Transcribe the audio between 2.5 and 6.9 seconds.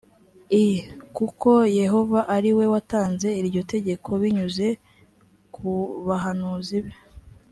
we watanze iryo tegeko binyuze ku bahanuzi